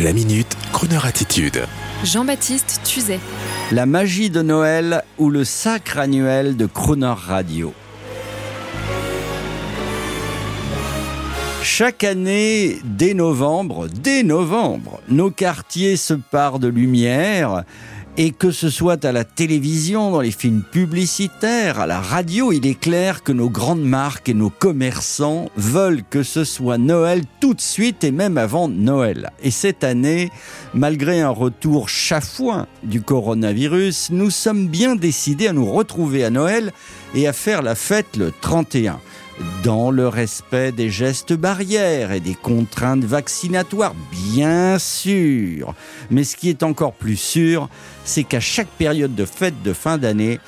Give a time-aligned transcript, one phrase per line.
[0.00, 1.64] La minute, Kroneur attitude.
[2.04, 3.18] Jean-Baptiste Tuzet.
[3.72, 7.74] La magie de Noël ou le sacre annuel de Crooner Radio.
[11.64, 17.64] Chaque année, dès novembre, dès novembre, nos quartiers se parent de lumière
[18.20, 22.66] et que ce soit à la télévision, dans les films publicitaires, à la radio, il
[22.66, 27.54] est clair que nos grandes marques et nos commerçants veulent que ce soit Noël tout
[27.54, 29.30] de suite et même avant Noël.
[29.40, 30.30] Et cette année,
[30.74, 36.72] malgré un retour chafouin du coronavirus, nous sommes bien décidés à nous retrouver à Noël
[37.14, 38.98] et à faire la fête le 31
[39.64, 43.94] dans le respect des gestes barrières et des contraintes vaccinatoires,
[44.32, 45.74] bien sûr.
[46.10, 47.68] Mais ce qui est encore plus sûr,
[48.04, 50.40] c'est qu'à chaque période de fête de fin d'année,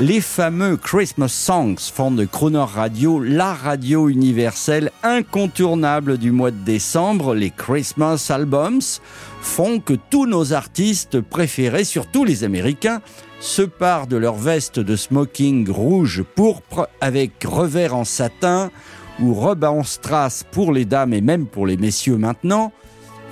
[0.00, 6.64] les fameux Christmas Songs font de Croner Radio la radio universelle incontournable du mois de
[6.64, 7.34] décembre.
[7.34, 8.82] Les Christmas Albums
[9.40, 13.00] font que tous nos artistes préférés, surtout les Américains,
[13.46, 18.72] se parent de leur veste de smoking rouge pourpre avec revers en satin
[19.22, 22.72] ou robe en strass pour les dames et même pour les messieurs maintenant,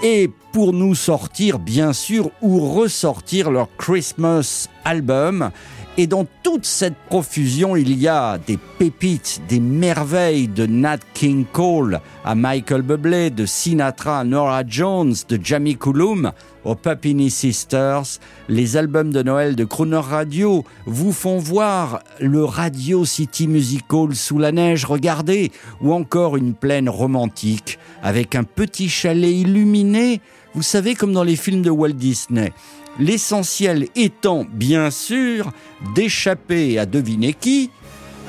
[0.04, 5.50] et pour nous sortir bien sûr ou ressortir leur Christmas album
[5.96, 11.44] et dans toute cette profusion, il y a des pépites, des merveilles de Nat King
[11.52, 16.32] Cole à Michael Bublé, de Sinatra à Nora Jones, de Jamie Cullum
[16.64, 18.18] aux Papini Sisters.
[18.48, 24.38] Les albums de Noël de Crooner Radio vous font voir le Radio City Musical sous
[24.38, 30.20] la neige, regardez, ou encore une plaine romantique avec un petit chalet illuminé,
[30.54, 32.52] vous savez comme dans les films de Walt Disney.
[32.98, 35.50] L'essentiel étant, bien sûr,
[35.94, 37.70] d'échapper à deviner qui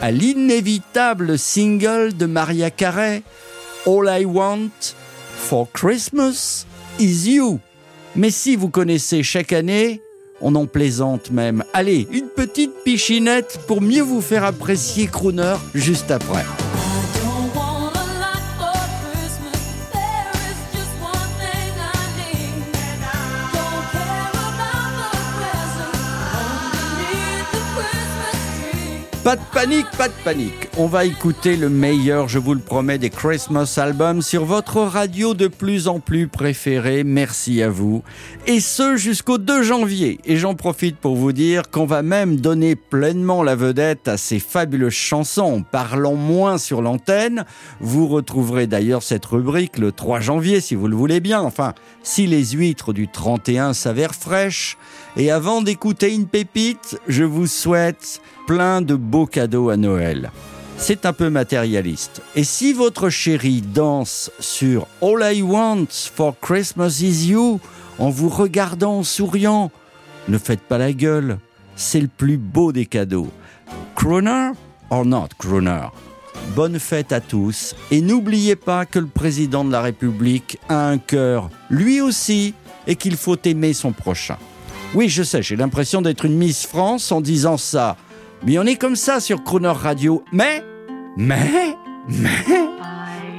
[0.01, 3.23] à l'inévitable single de Maria Carey,
[3.85, 4.95] All I Want
[5.37, 6.65] for Christmas
[6.99, 7.59] is You.
[8.15, 10.01] Mais si vous connaissez chaque année,
[10.41, 11.63] on en plaisante même.
[11.73, 16.43] Allez, une petite pichinette pour mieux vous faire apprécier Crooner juste après.
[29.25, 30.64] Pas de panique, pas de panique.
[30.77, 35.33] On va écouter le meilleur, je vous le promets, des Christmas albums sur votre radio
[35.33, 37.05] de plus en plus préférée.
[37.05, 38.03] Merci à vous.
[38.45, 40.19] Et ce jusqu'au 2 janvier.
[40.25, 44.39] Et j'en profite pour vous dire qu'on va même donner pleinement la vedette à ces
[44.39, 45.63] fabuleuses chansons.
[45.71, 47.45] Parlons moins sur l'antenne.
[47.79, 51.39] Vous retrouverez d'ailleurs cette rubrique le 3 janvier si vous le voulez bien.
[51.39, 54.77] Enfin, si les huîtres du 31 s'avèrent fraîches.
[55.15, 60.31] Et avant d'écouter une pépite, je vous souhaite plein de beaux cadeaux à Noël.
[60.77, 62.21] C'est un peu matérialiste.
[62.35, 67.59] Et si votre chérie danse sur All I Want for Christmas is You
[67.97, 69.71] en vous regardant en souriant,
[70.27, 71.39] ne faites pas la gueule.
[71.75, 73.31] C'est le plus beau des cadeaux.
[73.95, 74.51] Croner
[74.89, 75.87] or not Croner
[76.55, 80.97] Bonne fête à tous et n'oubliez pas que le président de la République a un
[80.97, 82.53] cœur, lui aussi,
[82.85, 84.37] et qu'il faut aimer son prochain.
[84.93, 87.97] Oui, je sais, j'ai l'impression d'être une Miss France en disant ça.
[88.45, 90.23] Mais on est comme ça sur Croner Radio.
[90.31, 90.63] Mais,
[91.17, 91.75] mais,
[92.07, 92.45] mais,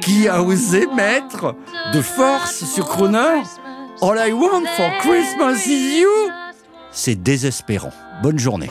[0.01, 1.55] qui a osé mettre
[1.93, 3.43] de force sur Croner
[4.03, 6.09] All I want for Christmas is you
[6.91, 7.93] C'est désespérant.
[8.23, 8.71] Bonne journée.